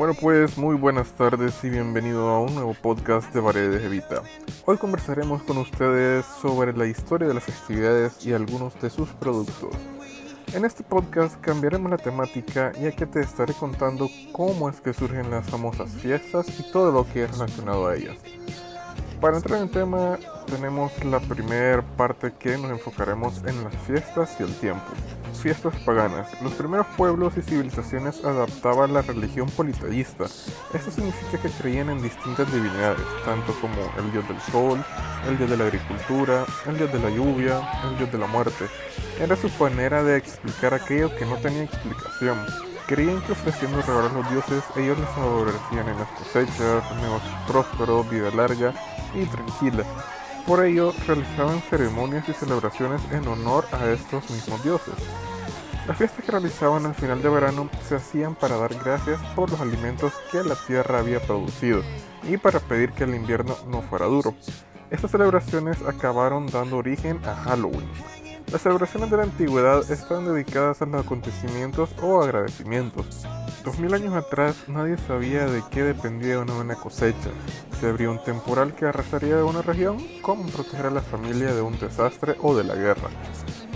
[0.00, 4.22] Bueno pues muy buenas tardes y bienvenido a un nuevo podcast de Paredes Evita.
[4.64, 9.76] Hoy conversaremos con ustedes sobre la historia de las festividades y algunos de sus productos.
[10.54, 15.30] En este podcast cambiaremos la temática ya que te estaré contando cómo es que surgen
[15.30, 18.16] las famosas fiestas y todo lo que es relacionado a ellas.
[19.20, 24.44] Para entrar en tema tenemos la primera parte que nos enfocaremos en las fiestas y
[24.44, 24.92] el tiempo.
[25.40, 26.28] Fiestas paganas.
[26.42, 30.26] Los primeros pueblos y civilizaciones adaptaban la religión politeísta.
[30.74, 34.84] Esto significa que creían en distintas divinidades, tanto como el dios del sol,
[35.26, 38.66] el dios de la agricultura, el dios de la lluvia, el dios de la muerte.
[39.18, 42.38] Era su manera de explicar aquello que no tenía explicación.
[42.86, 48.10] Creían que ofreciendo regalos a los dioses, ellos les favorecían en las cosechas, negocios prósperos,
[48.10, 48.74] vida larga
[49.14, 49.84] y tranquila.
[50.46, 54.94] Por ello, realizaban ceremonias y celebraciones en honor a estos mismos dioses.
[55.86, 59.60] Las fiestas que realizaban al final de verano se hacían para dar gracias por los
[59.60, 61.82] alimentos que la tierra había producido
[62.22, 64.34] y para pedir que el invierno no fuera duro.
[64.90, 67.88] Estas celebraciones acabaron dando origen a Halloween,
[68.52, 73.24] las celebraciones de la antigüedad están dedicadas a los acontecimientos o agradecimientos.
[73.64, 77.30] Dos mil años atrás nadie sabía de qué dependía una buena cosecha,
[77.78, 81.62] si habría un temporal que arrasaría de una región, cómo proteger a la familia de
[81.62, 83.08] un desastre o de la guerra.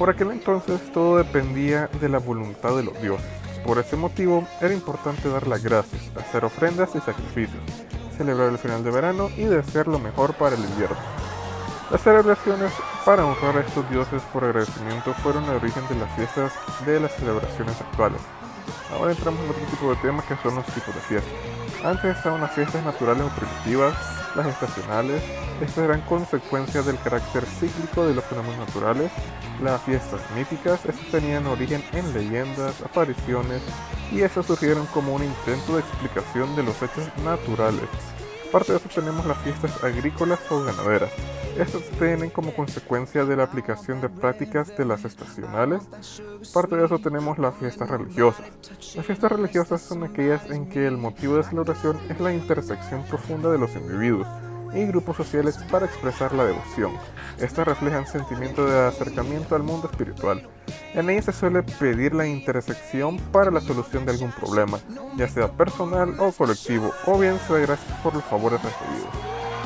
[0.00, 3.28] Por aquel entonces todo dependía de la voluntad de los dioses.
[3.62, 7.60] Por ese motivo era importante dar las gracias, hacer ofrendas y sacrificios,
[8.16, 10.96] celebrar el final de verano y desear lo mejor para el invierno.
[11.90, 12.72] Las celebraciones
[13.04, 16.54] para honrar a estos dioses por agradecimiento fueron el origen de las fiestas
[16.86, 18.22] de las celebraciones actuales.
[18.94, 21.32] Ahora entramos en otro tipo de temas que son los tipos de fiestas.
[21.84, 23.94] Antes estaban las fiestas naturales o primitivas,
[24.34, 25.22] las estacionales,
[25.60, 29.10] estas eran consecuencias del carácter cíclico de los fenómenos naturales,
[29.62, 33.62] las fiestas míticas, estas tenían origen en leyendas, apariciones
[34.10, 37.88] y estas surgieron como un intento de explicación de los hechos naturales.
[38.50, 41.12] Aparte de eso tenemos las fiestas agrícolas o ganaderas.
[41.56, 45.84] Estas tienen como consecuencia de la aplicación de prácticas de las estacionales.
[46.52, 48.44] Parte de eso tenemos las fiestas religiosas.
[48.96, 53.52] Las fiestas religiosas son aquellas en que el motivo de celebración es la intersección profunda
[53.52, 54.26] de los individuos
[54.74, 56.92] y grupos sociales para expresar la devoción.
[57.38, 60.46] Estas reflejan sentimientos de acercamiento al mundo espiritual.
[60.94, 64.78] En ellas se suele pedir la intersección para la solución de algún problema,
[65.16, 69.08] ya sea personal o colectivo, o bien se da gracias por los favores recibidos.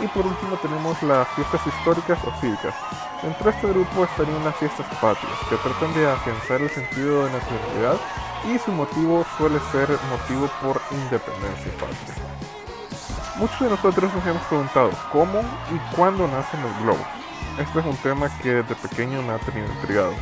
[0.00, 2.74] Y por último tenemos las fiestas históricas o cívicas.
[3.22, 7.32] Dentro de este grupo estarían las fiestas patrias, que tratan de afianzar el sentido de
[7.32, 7.96] nacionalidad
[8.46, 12.27] y su motivo suele ser motivo por independencia patria.
[13.38, 15.40] Muchos de nosotros nos hemos preguntado cómo
[15.70, 17.06] y cuándo nacen los globos.
[17.56, 20.12] Este es un tema que desde pequeño me ha tenido intrigado.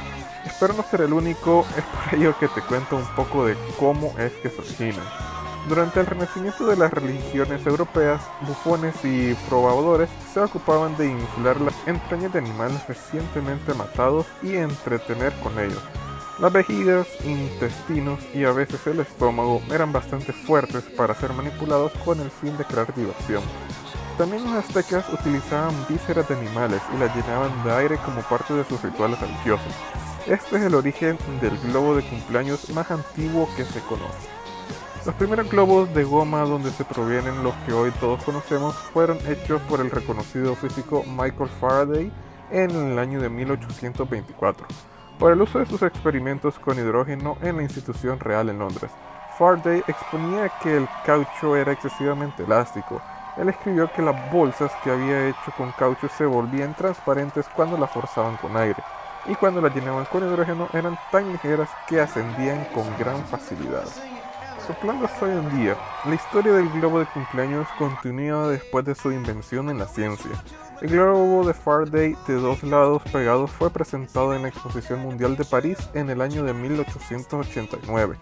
[0.44, 4.12] Espero no ser el único, es por ello que te cuento un poco de cómo
[4.19, 5.04] es que se originan.
[5.66, 11.75] Durante el renacimiento de las religiones europeas, bufones y probadores se ocupaban de inflar las
[11.87, 15.83] entrañas de animales recientemente matados y entretener con ellos.
[16.38, 22.20] Las vejigas, intestinos y a veces el estómago eran bastante fuertes para ser manipulados con
[22.20, 23.42] el fin de crear diversión.
[24.19, 28.64] También los aztecas utilizaban vísceras de animales y las llenaban de aire como parte de
[28.64, 29.72] sus rituales religiosos.
[30.26, 34.28] Este es el origen del globo de cumpleaños más antiguo que se conoce.
[35.06, 39.62] Los primeros globos de goma donde se provienen los que hoy todos conocemos fueron hechos
[39.62, 42.12] por el reconocido físico Michael Faraday
[42.50, 44.66] en el año de 1824,
[45.19, 48.91] por el uso de sus experimentos con hidrógeno en la institución real en Londres.
[49.38, 53.03] Faraday exponía que el caucho era excesivamente elástico.
[53.37, 57.91] Él escribió que las bolsas que había hecho con caucho se volvían transparentes cuando las
[57.91, 58.82] forzaban con aire,
[59.27, 63.84] y cuando las llenaban con hidrógeno eran tan ligeras que ascendían con gran facilidad
[64.66, 69.12] soplando hasta hoy en día, la historia del globo de cumpleaños continúa después de su
[69.12, 70.33] invención en la ciencia.
[70.82, 75.47] El globo de Faraday de dos lados pegados fue presentado en la Exposición Mundial de
[75.47, 78.19] París en el año de 1889.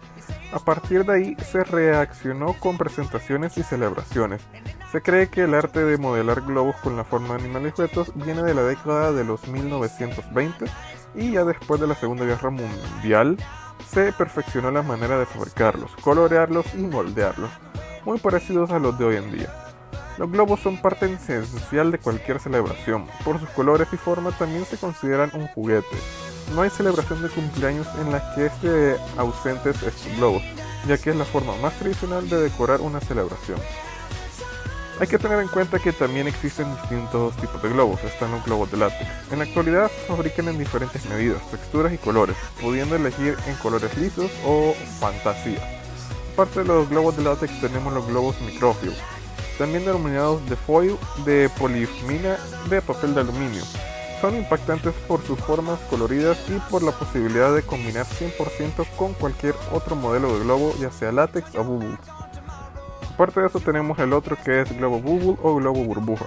[0.53, 4.40] A partir de ahí se reaccionó con presentaciones y celebraciones.
[4.93, 8.44] Se cree que el arte de modelar globos con la forma de animales fetos viene
[8.44, 10.67] de la década de los 1920
[11.17, 13.37] y ya después de la Segunda Guerra Mundial
[13.90, 17.50] se perfeccionó la manera de fabricarlos, colorearlos y moldearlos,
[18.05, 19.74] muy parecidos a los de hoy en día.
[20.16, 24.76] Los globos son parte esencial de cualquier celebración, por sus colores y forma también se
[24.76, 25.96] consideran un juguete.
[26.55, 30.43] No hay celebración de cumpleaños en la que esté ausentes estos globos,
[30.87, 33.58] ya que es la forma más tradicional de decorar una celebración.
[35.00, 38.70] Hay que tener en cuenta que también existen distintos tipos de globos, están los globos
[38.70, 39.11] de látex.
[39.32, 43.96] En la actualidad se fabrican en diferentes medidas, texturas y colores, pudiendo elegir en colores
[43.99, 45.58] lisos o fantasía.
[46.34, 48.94] Aparte de los globos de látex tenemos los globos microfill,
[49.58, 52.36] también denominados de foil, de polifmina,
[52.68, 53.62] de papel de aluminio.
[54.20, 59.54] Son impactantes por sus formas coloridas y por la posibilidad de combinar 100% con cualquier
[59.72, 61.98] otro modelo de globo, ya sea látex o bubble.
[63.12, 66.26] Aparte de eso tenemos el otro que es globo bubble o globo burbuja.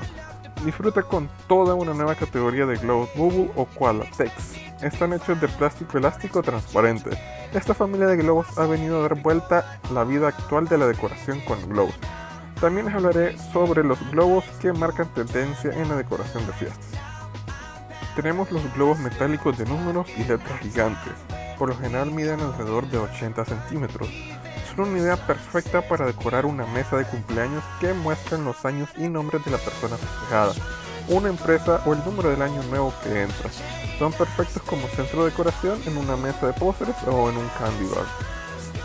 [0.63, 4.55] Disfruta con toda una nueva categoría de globos bubble o qualatex.
[4.81, 7.09] Están hechos de plástico elástico transparente.
[7.53, 11.41] Esta familia de globos ha venido a dar vuelta la vida actual de la decoración
[11.41, 11.95] con globos.
[12.59, 16.87] También les hablaré sobre los globos que marcan tendencia en la decoración de fiestas.
[18.15, 21.13] Tenemos los globos metálicos de números y letras gigantes.
[21.59, 24.09] Por lo general miden alrededor de 80 centímetros.
[24.75, 29.07] Son una idea perfecta para decorar una mesa de cumpleaños que muestran los años y
[29.07, 30.53] nombres de la persona festejada,
[31.09, 33.51] una empresa o el número del año nuevo que entra.
[33.99, 37.85] Son perfectos como centro de decoración en una mesa de pósteres o en un candy
[37.85, 38.36] bar.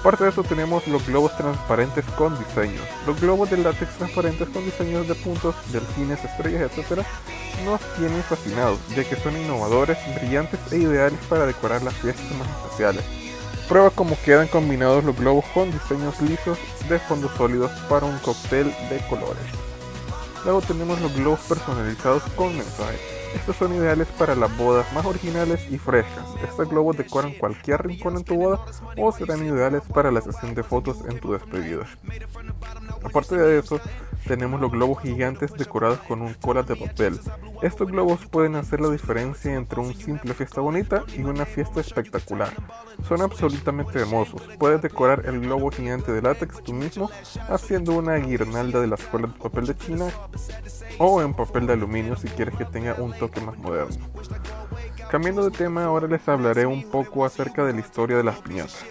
[0.03, 2.83] Aparte de eso tenemos los globos transparentes con diseños.
[3.07, 7.07] Los globos de látex transparentes con diseños de puntos, delfines, estrellas, etc.
[7.65, 12.49] nos tienen fascinados, ya que son innovadores, brillantes e ideales para decorar las fiestas más
[12.49, 13.05] especiales.
[13.69, 16.59] Prueba cómo quedan combinados los globos con diseños lisos
[16.89, 19.45] de fondos sólidos para un cóctel de colores.
[20.45, 23.12] Luego tenemos los globos personalizados con mensajes.
[23.35, 26.25] Estos son ideales para las bodas más originales y frescas.
[26.45, 28.65] Estos globos decoran cualquier rincón en tu boda
[28.97, 31.87] o serán ideales para la sesión de fotos en tu despedida.
[33.03, 33.81] Aparte de eso,
[34.27, 37.19] tenemos los globos gigantes decorados con un cola de papel.
[37.63, 42.53] Estos globos pueden hacer la diferencia entre una simple fiesta bonita y una fiesta espectacular.
[43.09, 44.43] Son absolutamente hermosos.
[44.59, 47.11] Puedes decorar el globo gigante de látex tú mismo
[47.49, 50.09] haciendo una guirnalda de las colas de papel de China
[50.99, 54.09] o en papel de aluminio si quieres que tenga un toque más moderno.
[55.11, 58.85] Cambiando de tema, ahora les hablaré un poco acerca de la historia de las piñatas.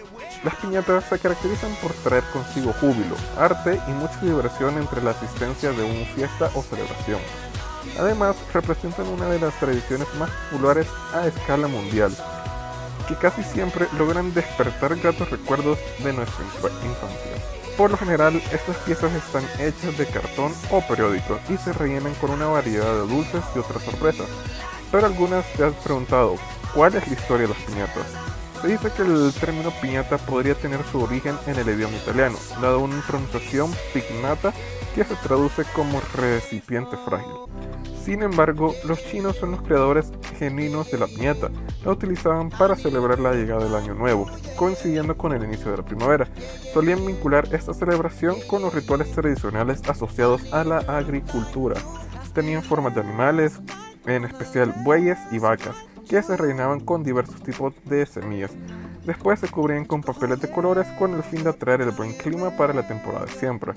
[0.44, 5.72] Las piñatas se caracterizan por traer consigo júbilo, arte y mucha diversión entre la asistencia
[5.72, 7.20] de una fiesta o celebración.
[7.98, 12.12] Además, representan una de las tradiciones más populares a escala mundial,
[13.06, 17.61] que casi siempre logran despertar gratos recuerdos de nuestra infancia.
[17.76, 22.30] Por lo general, estas piezas están hechas de cartón o periódico y se rellenan con
[22.30, 24.28] una variedad de dulces y otras sorpresas.
[24.90, 26.36] Pero algunas te has preguntado,
[26.74, 28.06] ¿cuál es la historia de las piñatas?
[28.60, 32.80] Se dice que el término piñata podría tener su origen en el idioma italiano, dado
[32.80, 34.52] una pronunciación pignata
[34.94, 37.32] que se traduce como recipiente frágil.
[38.04, 41.50] Sin embargo, los chinos son los creadores genuinos de la piñata.
[41.84, 45.84] La utilizaban para celebrar la llegada del año nuevo, coincidiendo con el inicio de la
[45.84, 46.28] primavera.
[46.74, 51.76] Solían vincular esta celebración con los rituales tradicionales asociados a la agricultura.
[52.34, 53.60] Tenían formas de animales,
[54.06, 55.76] en especial bueyes y vacas,
[56.08, 58.50] que se rellenaban con diversos tipos de semillas.
[59.04, 62.50] Después se cubrían con papeles de colores con el fin de atraer el buen clima
[62.56, 63.72] para la temporada de siempre.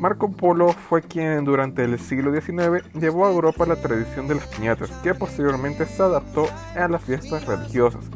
[0.00, 4.46] Marco Polo fue quien durante el siglo XIX llevó a Europa la tradición de las
[4.46, 8.06] piñatas, que posteriormente se adaptó a las fiestas religiosas.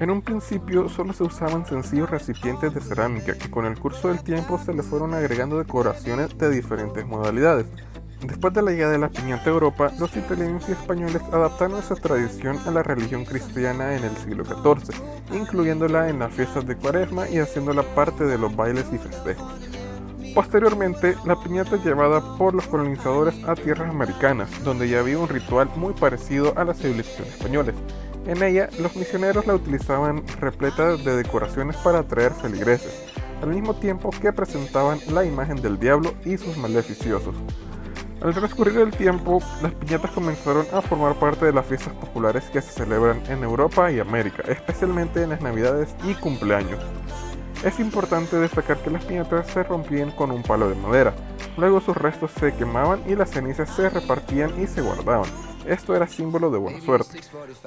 [0.00, 4.22] En un principio solo se usaban sencillos recipientes de cerámica que con el curso del
[4.22, 7.66] tiempo se le fueron agregando decoraciones de diferentes modalidades.
[8.26, 11.96] Después de la llegada de la piñata a Europa, los italianos y españoles adaptaron esa
[11.96, 14.94] tradición a la religión cristiana en el siglo XIV,
[15.34, 19.79] incluyéndola en las fiestas de cuaresma y haciéndola parte de los bailes y festejos.
[20.34, 25.28] Posteriormente, la piñata es llevada por los colonizadores a tierras americanas, donde ya había un
[25.28, 27.72] ritual muy parecido a la civilización española.
[28.26, 33.06] En ella, los misioneros la utilizaban repleta de decoraciones para atraer feligreses,
[33.42, 37.34] al mismo tiempo que presentaban la imagen del diablo y sus maleficiosos.
[38.20, 42.60] Al transcurrir el tiempo, las piñatas comenzaron a formar parte de las fiestas populares que
[42.60, 46.78] se celebran en Europa y América, especialmente en las navidades y cumpleaños.
[47.62, 51.12] Es importante destacar que las piñatas se rompían con un palo de madera,
[51.58, 55.28] luego sus restos se quemaban y las cenizas se repartían y se guardaban.
[55.66, 57.20] Esto era símbolo de buena suerte.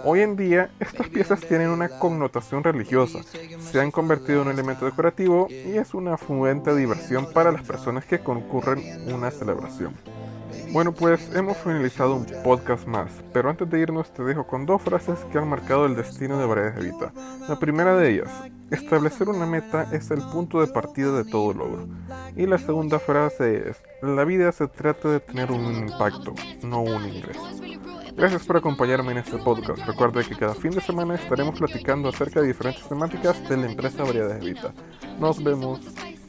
[0.04, 3.20] Hoy en día, estas piezas tienen una connotación religiosa,
[3.60, 7.62] se han convertido en un elemento decorativo y es una fuente de diversión para las
[7.62, 9.94] personas que concurren una celebración.
[10.72, 14.82] Bueno, pues hemos finalizado un podcast más, pero antes de irnos te dejo con dos
[14.82, 17.14] frases que han marcado el destino de Variedades de Vita.
[17.48, 18.32] La primera de ellas,
[18.72, 21.88] establecer una meta es el punto de partida de todo logro.
[22.36, 27.08] Y la segunda frase es, la vida se trata de tener un impacto, no un
[27.08, 27.50] ingreso.
[28.16, 29.84] Gracias por acompañarme en este podcast.
[29.86, 34.04] Recuerda que cada fin de semana estaremos platicando acerca de diferentes temáticas de la empresa
[34.04, 34.74] Variedades de Vita.
[35.20, 35.82] Nos vemos.